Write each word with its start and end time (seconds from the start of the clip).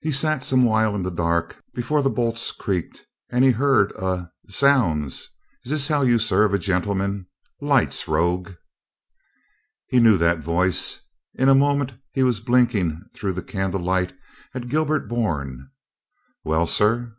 He 0.00 0.10
sat 0.10 0.42
some 0.42 0.64
while 0.64 0.96
in 0.96 1.04
the 1.04 1.12
dark 1.12 1.62
before 1.72 2.02
the 2.02 2.10
bolts 2.10 2.50
creaked 2.50 3.06
and 3.30 3.44
he 3.44 3.52
heard 3.52 3.92
a, 3.92 4.32
"Zounds, 4.50 5.28
is 5.64 5.70
this 5.70 5.86
how 5.86 6.02
you 6.02 6.18
serve 6.18 6.52
a 6.52 6.58
gentleman? 6.58 7.28
Lights, 7.60 8.08
rogue!" 8.08 8.54
He 9.86 10.00
knew 10.00 10.16
that 10.18 10.40
voice. 10.40 11.02
In 11.34 11.48
a 11.48 11.54
moment 11.54 11.94
he 12.10 12.24
was 12.24 12.40
blink 12.40 12.74
ing 12.74 13.00
through 13.14 13.34
the 13.34 13.42
candle 13.44 13.80
light 13.80 14.12
at 14.54 14.66
Gilbert 14.66 15.08
Bourne. 15.08 15.70
"Well, 16.42 16.66
sir?" 16.66 17.14